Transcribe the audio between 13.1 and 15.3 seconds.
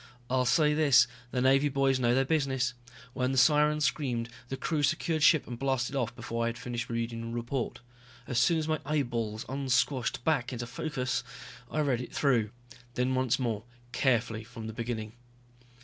once more, carefully, from the beginning.